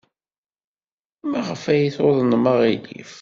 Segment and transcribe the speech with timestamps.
[1.29, 3.09] Maɣef ay tuḍnem aɣilif?